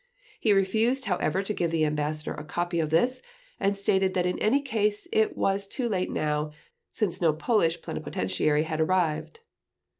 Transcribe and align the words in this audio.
He 0.39 0.51
refused, 0.51 1.05
however, 1.05 1.43
to 1.43 1.53
give 1.53 1.69
the 1.69 1.85
Ambassador 1.85 2.33
a 2.33 2.43
copy 2.43 2.79
of 2.79 2.89
this, 2.89 3.21
and 3.59 3.77
stated 3.77 4.15
that 4.15 4.25
in 4.25 4.39
any 4.39 4.59
case 4.59 5.07
it 5.13 5.37
was 5.37 5.67
too 5.67 5.87
late 5.87 6.09
now, 6.09 6.53
since 6.89 7.21
no 7.21 7.31
Polish 7.33 7.83
plenipotentiary 7.83 8.63
had 8.63 8.81
arrived. 8.81 9.41